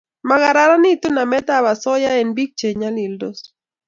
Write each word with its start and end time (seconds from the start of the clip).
Magaranitu 0.29 1.07
namet 1.15 1.47
ab 1.57 1.65
asoya 1.73 2.11
eng' 2.21 2.35
biik 2.35 2.51
che 2.59 2.67
nyalildos 2.81 3.39